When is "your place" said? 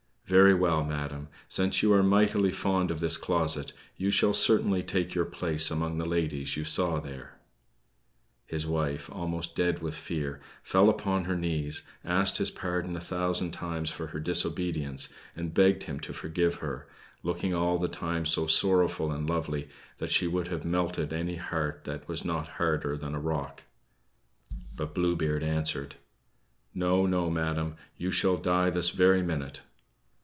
5.13-5.69